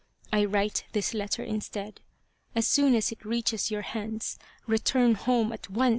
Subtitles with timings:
[0.33, 2.01] I write this letter instead.
[2.55, 5.89] As soon as it reaches your hands return home at once.